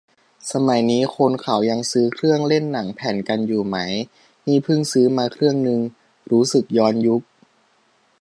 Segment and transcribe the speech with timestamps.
[0.51, 3.77] สมัยนี้คนเขายังซื้อเครื่องเล่นหนังแผ่นกันอยู่ไหม
[4.47, 5.79] นี่เพิ่งซื้อมาเครื่องนึง
[6.31, 7.21] รู้สึกย้อนยุค